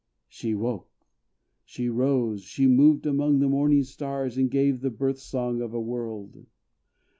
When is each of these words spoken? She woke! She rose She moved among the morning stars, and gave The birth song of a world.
She 0.27 0.55
woke! 0.55 0.89
She 1.63 1.87
rose 1.87 2.41
She 2.41 2.65
moved 2.65 3.05
among 3.05 3.37
the 3.37 3.47
morning 3.47 3.83
stars, 3.83 4.35
and 4.35 4.49
gave 4.49 4.81
The 4.81 4.89
birth 4.89 5.19
song 5.19 5.61
of 5.61 5.75
a 5.75 5.79
world. 5.79 6.47